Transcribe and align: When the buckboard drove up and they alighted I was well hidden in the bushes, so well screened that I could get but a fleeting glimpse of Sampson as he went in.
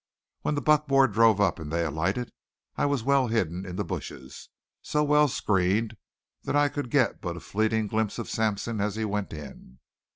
When 0.41 0.55
the 0.55 0.63
buckboard 0.63 1.13
drove 1.13 1.39
up 1.39 1.59
and 1.59 1.71
they 1.71 1.85
alighted 1.85 2.31
I 2.75 2.87
was 2.87 3.03
well 3.03 3.27
hidden 3.27 3.67
in 3.67 3.75
the 3.75 3.83
bushes, 3.83 4.49
so 4.81 5.03
well 5.03 5.27
screened 5.27 5.95
that 6.41 6.55
I 6.55 6.69
could 6.69 6.89
get 6.89 7.21
but 7.21 7.37
a 7.37 7.39
fleeting 7.39 7.85
glimpse 7.85 8.17
of 8.17 8.27
Sampson 8.27 8.81
as 8.81 8.95
he 8.95 9.05
went 9.05 9.31
in. 9.31 9.77